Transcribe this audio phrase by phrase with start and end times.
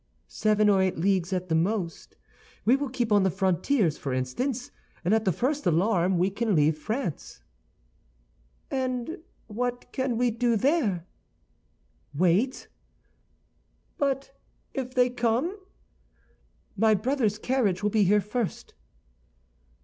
[0.27, 2.15] "Seven or eight leagues at the most.
[2.65, 4.71] We will keep on the frontiers, for instance;
[5.05, 7.43] and at the first alarm we can leave France."
[8.71, 11.05] "And what can we do there?"
[12.15, 12.67] "Wait."
[13.99, 14.35] "But
[14.73, 15.55] if they come?"
[16.75, 18.73] "My brother's carriage will be here first."